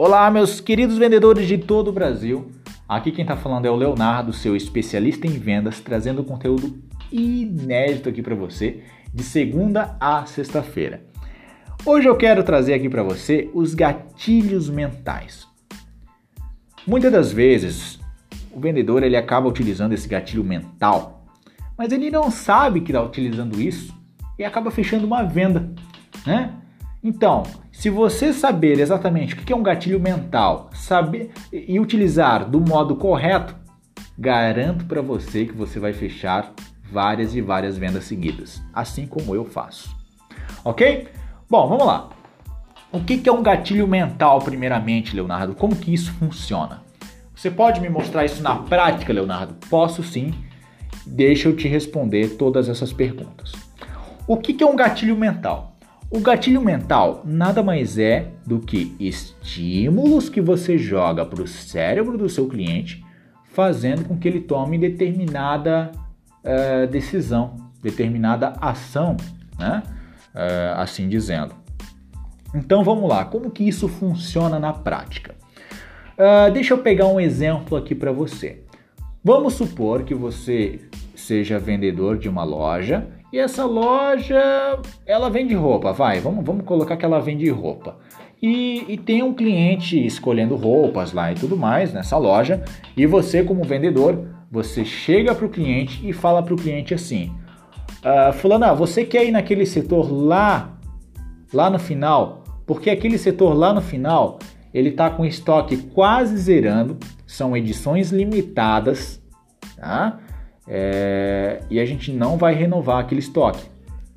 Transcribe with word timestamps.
Olá, 0.00 0.30
meus 0.30 0.60
queridos 0.60 0.96
vendedores 0.96 1.48
de 1.48 1.58
todo 1.58 1.88
o 1.88 1.92
Brasil. 1.92 2.52
Aqui 2.88 3.10
quem 3.10 3.22
está 3.22 3.36
falando 3.36 3.66
é 3.66 3.70
o 3.70 3.74
Leonardo, 3.74 4.32
seu 4.32 4.54
especialista 4.54 5.26
em 5.26 5.30
vendas, 5.30 5.80
trazendo 5.80 6.22
conteúdo 6.22 6.80
inédito 7.10 8.08
aqui 8.08 8.22
para 8.22 8.36
você 8.36 8.84
de 9.12 9.24
segunda 9.24 9.96
a 9.98 10.24
sexta-feira. 10.24 11.02
Hoje 11.84 12.08
eu 12.08 12.16
quero 12.16 12.44
trazer 12.44 12.74
aqui 12.74 12.88
para 12.88 13.02
você 13.02 13.50
os 13.52 13.74
gatilhos 13.74 14.70
mentais. 14.70 15.48
Muitas 16.86 17.10
das 17.10 17.32
vezes 17.32 17.98
o 18.52 18.60
vendedor 18.60 19.02
ele 19.02 19.16
acaba 19.16 19.48
utilizando 19.48 19.94
esse 19.94 20.06
gatilho 20.06 20.44
mental, 20.44 21.26
mas 21.76 21.90
ele 21.90 22.08
não 22.08 22.30
sabe 22.30 22.82
que 22.82 22.92
está 22.92 23.02
utilizando 23.02 23.60
isso 23.60 23.92
e 24.38 24.44
acaba 24.44 24.70
fechando 24.70 25.04
uma 25.04 25.24
venda, 25.24 25.68
né? 26.24 26.54
Então, 27.02 27.44
se 27.70 27.88
você 27.88 28.32
saber 28.32 28.80
exatamente 28.80 29.34
o 29.34 29.36
que 29.36 29.52
é 29.52 29.56
um 29.56 29.62
gatilho 29.62 30.00
mental, 30.00 30.70
saber 30.74 31.30
e 31.52 31.78
utilizar 31.78 32.48
do 32.48 32.60
modo 32.60 32.96
correto, 32.96 33.54
garanto 34.18 34.84
para 34.84 35.00
você 35.00 35.46
que 35.46 35.52
você 35.52 35.78
vai 35.78 35.92
fechar 35.92 36.52
várias 36.90 37.34
e 37.34 37.40
várias 37.40 37.78
vendas 37.78 38.04
seguidas, 38.04 38.60
assim 38.72 39.06
como 39.06 39.34
eu 39.34 39.44
faço. 39.44 39.96
Ok? 40.64 41.06
Bom, 41.48 41.68
vamos 41.68 41.86
lá. 41.86 42.10
O 42.90 43.00
que 43.00 43.28
é 43.28 43.32
um 43.32 43.42
gatilho 43.42 43.86
mental, 43.86 44.40
primeiramente, 44.40 45.14
Leonardo? 45.14 45.54
Como 45.54 45.76
que 45.76 45.92
isso 45.92 46.12
funciona? 46.14 46.82
Você 47.34 47.50
pode 47.50 47.80
me 47.80 47.88
mostrar 47.88 48.24
isso 48.24 48.42
na 48.42 48.56
prática, 48.56 49.12
Leonardo? 49.12 49.54
Posso 49.68 50.02
sim. 50.02 50.34
Deixa 51.06 51.48
eu 51.48 51.54
te 51.54 51.68
responder 51.68 52.36
todas 52.36 52.68
essas 52.68 52.92
perguntas. 52.92 53.52
O 54.26 54.36
que 54.36 54.62
é 54.62 54.66
um 54.66 54.74
gatilho 54.74 55.16
mental? 55.16 55.67
O 56.10 56.20
gatilho 56.20 56.62
mental 56.62 57.20
nada 57.22 57.62
mais 57.62 57.98
é 57.98 58.30
do 58.46 58.58
que 58.58 58.96
estímulos 58.98 60.30
que 60.30 60.40
você 60.40 60.78
joga 60.78 61.26
para 61.26 61.42
o 61.42 61.46
cérebro 61.46 62.16
do 62.16 62.30
seu 62.30 62.48
cliente, 62.48 63.04
fazendo 63.52 64.06
com 64.06 64.16
que 64.16 64.26
ele 64.26 64.40
tome 64.40 64.78
determinada 64.78 65.92
uh, 66.42 66.86
decisão, 66.86 67.56
determinada 67.82 68.54
ação, 68.58 69.18
né? 69.58 69.82
Uh, 70.34 70.80
assim 70.80 71.10
dizendo. 71.10 71.54
Então 72.54 72.82
vamos 72.82 73.06
lá, 73.06 73.26
como 73.26 73.50
que 73.50 73.68
isso 73.68 73.86
funciona 73.86 74.58
na 74.58 74.72
prática? 74.72 75.34
Uh, 76.14 76.50
deixa 76.50 76.72
eu 76.72 76.78
pegar 76.78 77.06
um 77.06 77.20
exemplo 77.20 77.76
aqui 77.76 77.94
para 77.94 78.12
você. 78.12 78.62
Vamos 79.22 79.52
supor 79.54 80.04
que 80.04 80.14
você 80.14 80.80
seja 81.14 81.58
vendedor 81.58 82.16
de 82.16 82.30
uma 82.30 82.44
loja 82.44 83.06
e 83.32 83.38
essa 83.38 83.64
loja, 83.64 84.80
ela 85.04 85.28
vende 85.28 85.54
roupa, 85.54 85.92
vai, 85.92 86.18
vamos, 86.20 86.44
vamos 86.44 86.64
colocar 86.64 86.96
que 86.96 87.04
ela 87.04 87.20
vende 87.20 87.48
roupa. 87.50 87.98
E, 88.40 88.84
e, 88.88 88.96
tem 88.96 89.22
um 89.22 89.34
cliente 89.34 90.04
escolhendo 90.06 90.54
roupas 90.54 91.12
lá 91.12 91.32
e 91.32 91.34
tudo 91.34 91.56
mais 91.56 91.92
nessa 91.92 92.16
loja. 92.16 92.62
E 92.96 93.04
você, 93.04 93.42
como 93.42 93.64
vendedor, 93.64 94.28
você 94.50 94.84
chega 94.84 95.34
para 95.34 95.44
o 95.44 95.50
cliente 95.50 96.08
e 96.08 96.12
fala 96.12 96.42
para 96.42 96.54
o 96.54 96.56
cliente 96.56 96.94
assim: 96.94 97.32
ah, 98.02 98.30
você 98.74 99.04
quer 99.04 99.26
ir 99.26 99.32
naquele 99.32 99.66
setor 99.66 100.10
lá, 100.10 100.78
lá 101.52 101.68
no 101.68 101.78
final? 101.78 102.44
Porque 102.64 102.90
aquele 102.90 103.18
setor 103.18 103.54
lá 103.54 103.72
no 103.72 103.80
final 103.80 104.38
ele 104.72 104.90
está 104.90 105.10
com 105.10 105.24
estoque 105.24 105.76
quase 105.76 106.36
zerando, 106.36 106.96
são 107.26 107.56
edições 107.56 108.12
limitadas, 108.12 109.20
tá? 109.76 110.20
É, 110.68 111.60
e 111.70 111.80
a 111.80 111.84
gente 111.86 112.12
não 112.12 112.36
vai 112.36 112.54
renovar 112.54 113.00
aquele 113.00 113.20
estoque, 113.20 113.64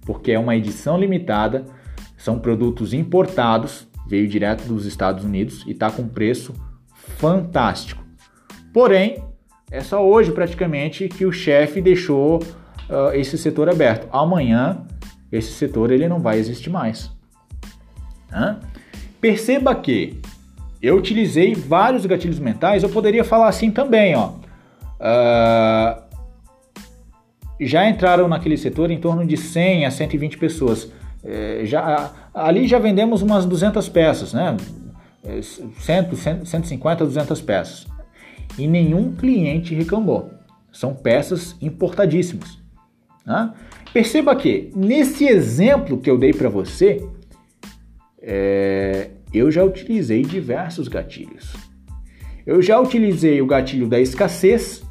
porque 0.05 0.31
é 0.31 0.39
uma 0.39 0.55
edição 0.55 0.97
limitada, 0.97 1.65
são 2.17 2.37
produtos 2.37 2.93
importados, 2.93 3.87
veio 4.07 4.27
direto 4.27 4.65
dos 4.65 4.85
Estados 4.85 5.23
Unidos 5.23 5.63
e 5.65 5.71
está 5.71 5.89
com 5.89 6.07
preço 6.07 6.53
fantástico. 7.17 8.03
Porém, 8.73 9.23
é 9.71 9.79
só 9.79 10.05
hoje 10.05 10.31
praticamente 10.31 11.07
que 11.07 11.25
o 11.25 11.31
chefe 11.31 11.81
deixou 11.81 12.37
uh, 12.37 13.13
esse 13.13 13.37
setor 13.37 13.69
aberto. 13.69 14.07
Amanhã 14.11 14.85
esse 15.31 15.53
setor 15.53 15.91
ele 15.91 16.09
não 16.09 16.19
vai 16.19 16.37
existir 16.37 16.69
mais. 16.69 17.09
Hã? 18.31 18.59
Perceba 19.21 19.73
que 19.73 20.19
eu 20.81 20.97
utilizei 20.97 21.55
vários 21.55 22.05
gatilhos 22.05 22.39
mentais. 22.39 22.83
Eu 22.83 22.89
poderia 22.89 23.23
falar 23.23 23.47
assim 23.47 23.71
também, 23.71 24.15
ó. 24.15 24.33
Uh, 24.99 26.00
já 27.65 27.87
entraram 27.87 28.27
naquele 28.27 28.57
setor 28.57 28.89
em 28.89 28.99
torno 28.99 29.25
de 29.25 29.37
100 29.37 29.85
a 29.85 29.91
120 29.91 30.37
pessoas. 30.37 30.91
É, 31.23 31.61
já, 31.63 32.11
ali 32.33 32.67
já 32.67 32.79
vendemos 32.79 33.21
umas 33.21 33.45
200 33.45 33.87
peças, 33.89 34.33
né? 34.33 34.57
100, 35.23 36.15
100, 36.15 36.45
150, 36.45 37.05
200 37.05 37.41
peças. 37.41 37.87
E 38.57 38.67
nenhum 38.67 39.13
cliente 39.15 39.75
reclamou. 39.75 40.31
São 40.71 40.95
peças 40.95 41.55
importadíssimas. 41.61 42.57
Né? 43.25 43.53
Perceba 43.93 44.35
que 44.35 44.71
nesse 44.75 45.25
exemplo 45.25 45.99
que 45.99 46.09
eu 46.09 46.17
dei 46.17 46.33
para 46.33 46.49
você, 46.49 47.07
é, 48.21 49.11
eu 49.33 49.51
já 49.51 49.63
utilizei 49.63 50.23
diversos 50.23 50.87
gatilhos. 50.87 51.55
Eu 52.45 52.61
já 52.61 52.79
utilizei 52.79 53.41
o 53.41 53.45
gatilho 53.45 53.87
da 53.87 53.99
escassez. 53.99 54.83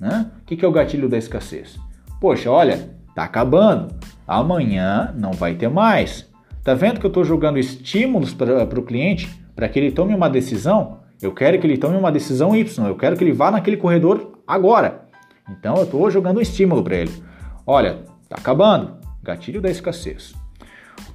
Né? 0.00 0.30
O 0.42 0.44
que 0.44 0.64
é 0.64 0.68
o 0.68 0.72
gatilho 0.72 1.08
da 1.08 1.16
escassez? 1.16 1.78
Poxa, 2.20 2.50
olha, 2.50 2.90
tá 3.14 3.24
acabando. 3.24 3.94
Amanhã 4.26 5.14
não 5.16 5.32
vai 5.32 5.54
ter 5.54 5.68
mais. 5.68 6.28
Tá 6.64 6.74
vendo 6.74 6.98
que 6.98 7.06
eu 7.06 7.08
estou 7.08 7.24
jogando 7.24 7.58
estímulos 7.58 8.34
para 8.34 8.64
o 8.64 8.82
cliente 8.82 9.28
para 9.54 9.68
que 9.68 9.78
ele 9.78 9.92
tome 9.92 10.14
uma 10.14 10.28
decisão? 10.28 10.98
Eu 11.20 11.32
quero 11.32 11.58
que 11.58 11.66
ele 11.66 11.78
tome 11.78 11.96
uma 11.96 12.10
decisão 12.10 12.56
Y. 12.56 12.86
Eu 12.86 12.96
quero 12.96 13.16
que 13.16 13.22
ele 13.22 13.32
vá 13.32 13.50
naquele 13.50 13.76
corredor 13.76 14.40
agora. 14.46 15.06
Então 15.48 15.76
eu 15.76 15.84
estou 15.84 16.10
jogando 16.10 16.38
um 16.38 16.40
estímulo 16.40 16.82
para 16.82 16.96
ele. 16.96 17.22
Olha, 17.66 18.00
tá 18.28 18.36
acabando. 18.38 18.96
Gatilho 19.22 19.60
da 19.60 19.70
escassez. 19.70 20.34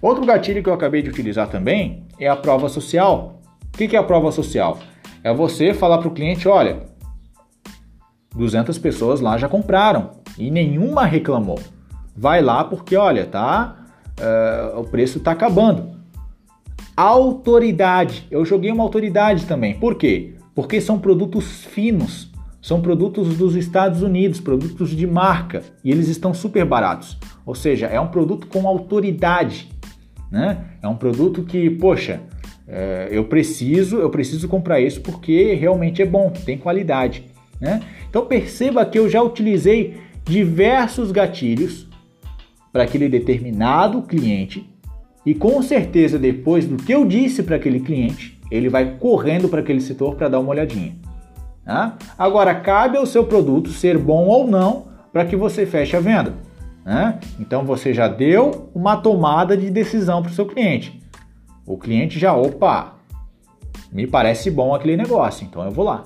Outro 0.02 0.26
gatilho 0.26 0.64
que 0.64 0.70
eu 0.70 0.74
acabei 0.74 1.02
de 1.02 1.10
utilizar 1.10 1.48
também 1.50 2.06
é 2.20 2.28
a 2.28 2.36
prova 2.36 2.70
social. 2.70 3.42
O 3.74 3.78
que 3.78 3.96
é 3.96 4.00
a 4.00 4.04
prova 4.04 4.32
social? 4.32 4.80
É 5.24 5.34
você 5.34 5.74
falar 5.74 5.98
para 5.98 6.08
o 6.08 6.14
cliente: 6.14 6.48
olha, 6.48 6.84
200 8.36 8.78
pessoas 8.78 9.20
lá 9.22 9.38
já 9.38 9.50
compraram 9.50 10.21
e 10.38 10.52
nenhuma 10.52 11.06
reclamou. 11.06 11.60
Vai 12.16 12.42
lá 12.42 12.64
porque, 12.64 12.96
olha, 12.96 13.26
tá, 13.26 13.86
uh, 14.20 14.80
o 14.80 14.84
preço 14.84 15.18
está 15.18 15.32
acabando. 15.32 15.92
Autoridade, 16.96 18.28
eu 18.30 18.44
joguei 18.46 18.72
uma 18.72 18.84
autoridade 18.84 19.46
também. 19.46 19.74
Por 19.76 19.96
quê? 19.96 20.36
Porque 20.54 20.82
são 20.82 21.00
produtos 21.00 21.64
finos, 21.66 22.32
são 22.62 22.82
produtos 22.82 23.38
dos 23.38 23.56
Estados 23.56 24.02
Unidos, 24.02 24.40
produtos 24.40 24.90
de 24.90 25.08
marca 25.08 25.64
e 25.84 25.90
eles 25.90 26.08
estão 26.08 26.34
super 26.34 26.66
baratos. 26.66 27.18
Ou 27.46 27.56
seja, 27.56 27.88
é 27.88 28.00
um 28.00 28.08
produto 28.08 28.46
com 28.48 28.68
autoridade, 28.68 29.70
né? 30.30 30.66
É 30.82 30.88
um 30.88 30.96
produto 30.96 31.44
que, 31.44 31.70
poxa, 31.70 32.22
é, 32.68 33.08
eu 33.12 33.24
preciso, 33.26 33.98
eu 33.98 34.10
preciso 34.10 34.48
comprar 34.48 34.80
isso 34.80 35.02
porque 35.02 35.54
realmente 35.56 36.02
é 36.02 36.06
bom, 36.06 36.30
tem 36.30 36.58
qualidade, 36.58 37.26
né? 37.60 37.82
Então 38.10 38.26
perceba 38.26 38.86
que 38.86 39.00
eu 39.00 39.10
já 39.10 39.22
utilizei 39.24 39.98
diversos 40.32 41.12
gatilhos 41.12 41.86
para 42.72 42.84
aquele 42.84 43.10
determinado 43.10 44.02
cliente 44.04 44.66
e 45.26 45.36
com 45.36 45.62
certeza 45.62 46.18
depois 46.18 46.66
do 46.66 46.78
que 46.78 46.94
eu 46.94 47.06
disse 47.06 47.44
para 47.44 47.58
aquele 47.58 47.82
cliente, 47.82 48.40
ele 48.50 48.70
vai 48.70 48.96
correndo 48.96 49.50
para 49.50 49.60
aquele 49.60 49.82
setor 49.82 50.16
para 50.16 50.30
dar 50.30 50.40
uma 50.40 50.52
olhadinha. 50.52 50.96
Tá? 51.66 51.98
Agora 52.18 52.56
cabe 52.56 52.98
ao 52.98 53.06
seu 53.06 53.26
produto 53.26 53.72
ser 53.72 53.98
bom 53.98 54.26
ou 54.26 54.48
não 54.48 54.88
para 55.12 55.26
que 55.26 55.36
você 55.36 55.66
feche 55.66 55.98
a 55.98 56.00
venda. 56.00 56.34
Né? 56.86 57.20
Então 57.38 57.66
você 57.66 57.94
já 57.94 58.08
deu 58.08 58.70
uma 58.74 58.96
tomada 58.96 59.58
de 59.58 59.70
decisão 59.70 60.22
para 60.22 60.32
o 60.32 60.34
seu 60.34 60.46
cliente. 60.46 60.98
O 61.66 61.78
cliente 61.78 62.18
já, 62.18 62.34
opa, 62.34 62.96
me 63.92 64.08
parece 64.08 64.50
bom 64.50 64.74
aquele 64.74 64.96
negócio, 64.96 65.46
então 65.46 65.64
eu 65.66 65.72
vou 65.72 65.84
lá. 65.84 66.06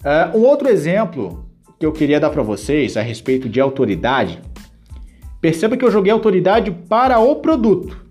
Uh, 0.00 0.36
um 0.36 0.42
outro 0.42 0.68
exemplo 0.68 1.48
que 1.80 1.86
eu 1.86 1.92
queria 1.92 2.20
dar 2.20 2.28
para 2.28 2.42
vocês 2.42 2.94
a 2.98 3.00
respeito 3.00 3.48
de 3.48 3.58
autoridade, 3.58 4.38
perceba 5.40 5.78
que 5.78 5.84
eu 5.84 5.90
joguei 5.90 6.12
autoridade 6.12 6.70
para 6.70 7.18
o 7.18 7.36
produto. 7.36 8.04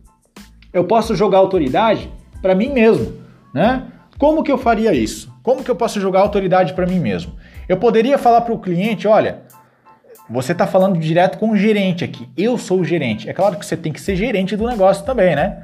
Eu 0.74 0.86
posso 0.86 1.16
jogar 1.16 1.38
autoridade 1.38 2.12
para 2.42 2.56
mim 2.56 2.69
mesmo, 2.69 3.13
né? 3.54 3.86
Como 4.18 4.42
que 4.42 4.51
eu 4.51 4.57
faria 4.57 4.92
isso? 4.92 5.31
Como 5.44 5.63
que 5.63 5.69
eu 5.69 5.75
posso 5.75 6.01
jogar 6.01 6.21
autoridade 6.21 6.74
para 6.74 6.88
mim 6.88 7.00
mesmo? 7.00 7.33
Eu 7.68 7.77
poderia 7.77 8.18
falar 8.18 8.42
para 8.42 8.56
o 8.56 8.60
cliente, 8.60 9.07
olha, 9.07 9.44
você 10.27 10.51
está 10.51 10.66
falando 10.66 10.98
direto 10.98 11.38
com 11.38 11.51
o 11.51 11.56
gerente 11.56 12.04
aqui. 12.04 12.27
Eu 12.36 12.57
sou 12.57 12.80
o 12.80 12.83
gerente. 12.83 13.30
É 13.30 13.33
claro 13.33 13.56
que 13.56 13.63
você 13.63 13.77
tem 13.77 13.94
que 13.94 14.01
ser 14.01 14.16
gerente 14.16 14.57
do 14.57 14.68
negócio 14.68 15.06
também, 15.06 15.36
né? 15.36 15.63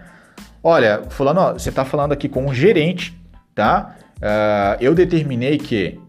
Olha, 0.63 1.01
fulano, 1.09 1.41
ó, 1.41 1.53
você 1.53 1.69
está 1.69 1.83
falando 1.83 2.11
aqui 2.11 2.29
com 2.29 2.45
o 2.45 2.53
gerente, 2.53 3.19
tá? 3.55 3.95
Uh, 4.17 4.77
eu 4.79 4.93
determinei 4.93 5.57
que 5.57 5.99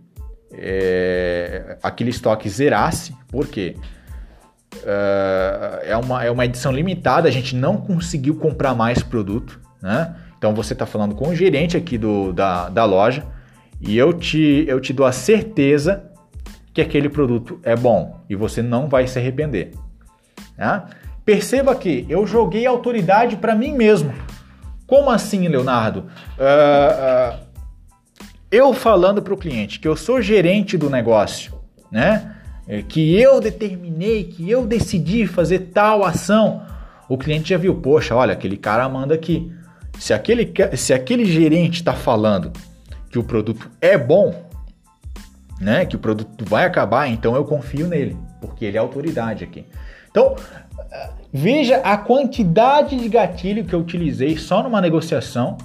é, 0.53 1.77
aquele 1.83 2.11
estoque 2.11 2.49
zerasse, 2.49 3.15
porque 3.29 3.77
uh, 4.77 5.81
é, 5.83 5.97
uma, 5.97 6.25
é 6.25 6.31
uma 6.31 6.45
edição 6.45 6.73
limitada, 6.73 7.29
a 7.29 7.33
gente 7.33 7.55
não 7.55 7.77
conseguiu 7.77 8.37
comprar 8.37 8.75
mais 8.75 9.03
produto, 9.03 9.61
né? 9.83 10.15
Então 10.39 10.55
você 10.55 10.73
está 10.73 10.87
falando 10.87 11.15
com 11.15 11.29
o 11.29 11.35
gerente 11.35 11.77
aqui 11.77 11.97
do, 11.97 12.33
da, 12.33 12.69
da 12.69 12.85
loja 12.85 13.25
e 13.81 13.97
eu 13.97 14.13
te, 14.13 14.65
eu 14.69 14.81
te 14.81 14.93
dou 14.93 15.07
a 15.07 15.13
certeza 15.13 16.05
que 16.73 16.81
aquele 16.81 17.09
produto 17.09 17.59
é 17.63 17.75
bom 17.75 18.21
e 18.29 18.37
você 18.37 18.63
não 18.63 18.89
vai 18.89 19.07
se 19.07 19.19
arrepender. 19.19 19.73
Tá? 20.57 20.89
Perceba 21.25 21.75
que 21.75 22.07
eu 22.09 22.27
joguei 22.27 22.67
autoridade 22.67 23.37
para 23.37 23.55
mim 23.55 23.73
mesmo. 23.73 24.13
Como 24.87 25.11
assim, 25.11 25.49
Leonardo? 25.49 26.01
Uh, 26.39 27.35
uh, 27.35 27.46
eu 28.51 28.73
falando 28.73 29.23
para 29.23 29.35
o 29.35 29.37
cliente 29.37 29.81
que 29.81 29.89
eu 29.89 29.97
sou 29.97 30.21
gerente 30.21 30.77
do 30.77 30.89
negócio, 30.89 31.55
né? 31.91 32.35
É, 32.69 32.83
que 32.83 33.15
eu 33.21 33.41
determinei, 33.41 34.25
que 34.25 34.51
eu 34.51 34.67
decidi 34.67 35.27
fazer 35.27 35.71
tal 35.73 36.05
ação, 36.05 36.63
o 37.09 37.17
cliente 37.17 37.51
já 37.51 37.57
viu, 37.57 37.77
poxa, 37.77 38.15
olha, 38.15 38.33
aquele 38.33 38.57
cara 38.57 38.89
manda 38.89 39.15
aqui. 39.15 39.53
Se 39.99 40.13
aquele, 40.13 40.53
se 40.77 40.93
aquele 40.93 41.25
gerente 41.25 41.77
está 41.77 41.93
falando 41.93 42.53
que 43.09 43.19
o 43.19 43.25
produto 43.25 43.71
é 43.81 43.97
bom, 43.97 44.35
né, 45.61 45.87
que 45.87 45.97
o 45.97 45.99
produto 45.99 46.45
vai 46.45 46.65
acabar, 46.65 47.09
então 47.09 47.35
eu 47.35 47.45
confio 47.45 47.87
nele, 47.87 48.17
porque 48.41 48.65
ele 48.65 48.77
é 48.77 48.81
autoridade 48.81 49.45
aqui. 49.45 49.65
Então, 50.11 50.35
veja 51.33 51.77
a 51.79 51.97
quantidade 51.97 52.97
de 52.97 53.09
gatilho 53.09 53.65
que 53.65 53.75
eu 53.75 53.81
utilizei 53.81 54.37
só 54.37 54.63
numa 54.63 54.81
negociação 54.81 55.57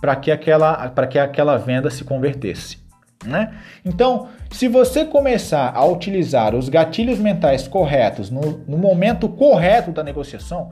para 0.00 0.16
que 0.16 0.30
aquela 0.30 0.88
que 1.08 1.18
aquela 1.18 1.56
venda 1.56 1.90
se 1.90 2.04
convertesse. 2.04 2.78
Né? 3.24 3.54
Então, 3.84 4.28
se 4.50 4.68
você 4.68 5.04
começar 5.04 5.72
a 5.74 5.84
utilizar 5.84 6.54
os 6.54 6.68
gatilhos 6.68 7.18
mentais 7.18 7.66
corretos 7.66 8.30
no, 8.30 8.64
no 8.68 8.76
momento 8.76 9.28
correto 9.28 9.90
da 9.90 10.02
negociação, 10.02 10.70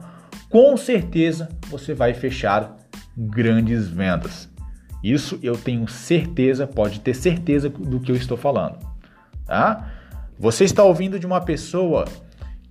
com 0.49 0.77
certeza 0.77 1.49
você 1.69 1.93
vai 1.93 2.13
fechar 2.13 2.77
grandes 3.17 3.87
vendas. 3.87 4.49
Isso 5.03 5.39
eu 5.43 5.57
tenho 5.57 5.87
certeza, 5.87 6.65
pode 6.65 6.99
ter 6.99 7.13
certeza 7.13 7.69
do 7.69 7.99
que 7.99 8.11
eu 8.11 8.15
estou 8.15 8.37
falando. 8.37 8.77
Tá? 9.45 9.91
Você 10.39 10.63
está 10.63 10.83
ouvindo 10.83 11.19
de 11.19 11.25
uma 11.25 11.41
pessoa 11.41 12.05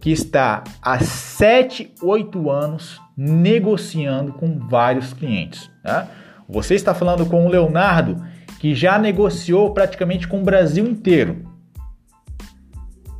que 0.01 0.11
está 0.11 0.65
há 0.83 0.99
7, 0.99 1.95
8 2.03 2.51
anos 2.51 3.01
negociando 3.17 4.33
com 4.33 4.59
vários 4.59 5.13
clientes. 5.13 5.71
Tá? 5.83 6.09
Você 6.49 6.75
está 6.75 6.95
falando 6.95 7.27
com 7.27 7.47
o 7.47 7.49
Leonardo 7.49 8.23
que 8.59 8.75
já 8.75 8.99
negociou 8.99 9.73
praticamente 9.73 10.27
com 10.27 10.41
o 10.41 10.45
Brasil 10.45 10.87
inteiro. 10.87 11.45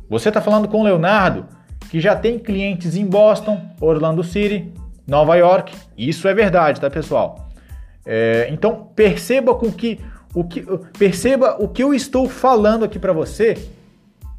Você 0.09 0.29
está 0.29 0.41
falando 0.41 0.67
com 0.67 0.81
o 0.81 0.83
Leonardo, 0.83 1.45
que 1.89 1.99
já 1.99 2.15
tem 2.15 2.39
clientes 2.39 2.95
em 2.95 3.05
Boston, 3.05 3.61
Orlando 3.79 4.23
City, 4.23 4.73
Nova 5.07 5.35
York. 5.35 5.75
Isso 5.97 6.27
é 6.27 6.33
verdade, 6.33 6.81
tá, 6.81 6.89
pessoal? 6.89 7.49
É, 8.05 8.47
então 8.51 8.89
perceba 8.95 9.53
com 9.55 9.71
que 9.71 9.99
o 10.33 10.43
que 10.43 10.65
perceba 10.97 11.55
o 11.59 11.67
que 11.67 11.81
eu 11.81 11.93
estou 11.93 12.27
falando 12.27 12.83
aqui 12.83 12.99
para 12.99 13.13
você. 13.13 13.55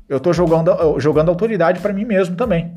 Eu 0.08 0.18
estou 0.18 0.32
jogando, 0.32 1.00
jogando 1.00 1.30
autoridade 1.30 1.80
para 1.80 1.92
mim 1.92 2.04
mesmo 2.04 2.36
também, 2.36 2.74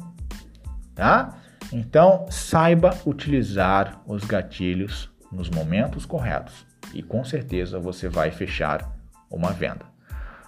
tá? 0.95 1.37
Então 1.71 2.25
saiba 2.29 2.95
utilizar 3.05 4.01
os 4.07 4.23
gatilhos 4.23 5.11
nos 5.31 5.49
momentos 5.49 6.05
corretos 6.05 6.65
e 6.93 7.03
com 7.03 7.23
certeza 7.23 7.79
você 7.79 8.07
vai 8.07 8.31
fechar 8.31 8.89
uma 9.29 9.51
venda. 9.51 9.85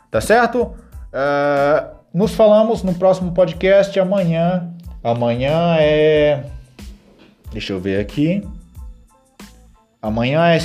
Tá 0.10 0.19
certo? 0.19 0.63
Uh, 0.63 1.95
nos 2.13 2.33
falamos 2.33 2.83
no 2.83 2.94
próximo 2.94 3.31
podcast 3.31 3.98
amanhã. 4.00 4.69
Amanhã 5.04 5.78
é. 5.80 6.45
Deixa 7.51 7.74
eu 7.74 7.80
ver 7.80 8.00
aqui. 8.00 8.45
Amanhã 10.01 10.42
é, 10.48 10.60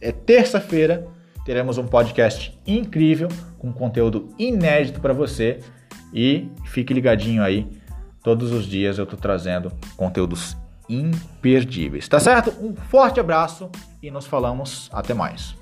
é 0.00 0.12
terça-feira. 0.12 1.06
Teremos 1.44 1.78
um 1.78 1.86
podcast 1.86 2.58
incrível 2.66 3.28
com 3.58 3.72
conteúdo 3.72 4.32
inédito 4.38 5.00
para 5.00 5.12
você. 5.12 5.60
E 6.12 6.48
fique 6.64 6.94
ligadinho 6.94 7.42
aí. 7.42 7.66
Todos 8.22 8.52
os 8.52 8.66
dias 8.66 8.98
eu 8.98 9.04
estou 9.04 9.18
trazendo 9.18 9.72
conteúdos 9.96 10.56
imperdíveis. 10.90 12.08
Tá 12.08 12.18
certo? 12.18 12.52
Um 12.60 12.74
forte 12.74 13.20
abraço 13.20 13.70
e 14.02 14.10
nos 14.10 14.26
falamos 14.26 14.90
até 14.92 15.14
mais. 15.14 15.54